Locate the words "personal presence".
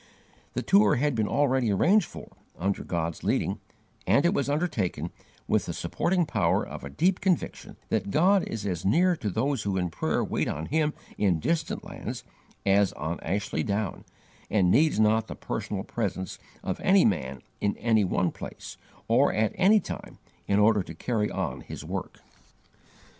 15.35-16.39